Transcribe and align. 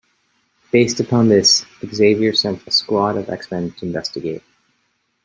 Based 0.71 0.99
upon 0.99 1.27
this, 1.27 1.63
Xavier 1.85 2.33
sent 2.33 2.65
a 2.65 2.71
squad 2.71 3.17
of 3.17 3.29
X-Men 3.29 3.73
to 3.73 3.85
investigate. 3.85 4.41